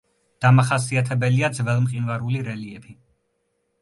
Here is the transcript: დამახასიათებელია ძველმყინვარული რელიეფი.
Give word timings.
დამახასიათებელია 0.45 1.51
ძველმყინვარული 1.59 2.43
რელიეფი. 2.49 2.99